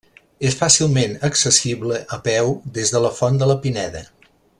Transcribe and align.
És 0.47 0.55
fàcilment 0.61 1.11
accessible, 1.29 1.99
a 2.17 2.19
peu, 2.29 2.51
des 2.79 2.95
de 2.95 3.03
la 3.05 3.13
Font 3.19 3.39
de 3.43 3.51
la 3.53 3.59
Pineda. 3.67 4.03